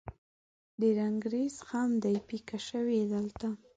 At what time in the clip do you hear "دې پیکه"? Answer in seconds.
2.03-2.57